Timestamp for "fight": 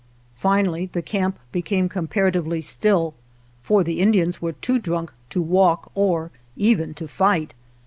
7.07-7.53